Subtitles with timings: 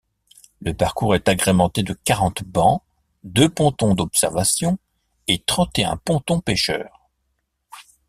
[0.61, 2.81] Le parcours est agrémenté de quarante bancs,
[3.23, 4.79] deux pontons d’observation
[5.27, 7.07] et trente-et-un pontons pêcheurs.